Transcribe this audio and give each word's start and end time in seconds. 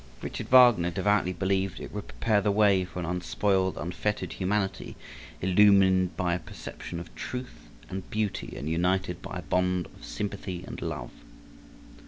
Richard 0.23 0.49
Wagner 0.49 0.89
devoutly 0.89 1.31
believed 1.31 1.79
it 1.79 1.93
would 1.93 2.07
prepare 2.07 2.41
the 2.41 2.49
way 2.51 2.85
for 2.85 2.97
an 2.97 3.05
unspoiled, 3.05 3.77
unfettered 3.77 4.33
humanity, 4.33 4.95
illumined 5.43 6.17
by 6.17 6.33
a 6.33 6.39
perception 6.39 6.99
of 6.99 7.13
Truth 7.13 7.69
and 7.87 8.09
Beauty 8.09 8.55
and 8.57 8.67
united 8.67 9.21
by 9.21 9.37
a 9.37 9.41
bond 9.43 9.85
of 9.95 10.03
sympathy 10.03 10.63
and 10.65 10.81
love. 10.81 11.11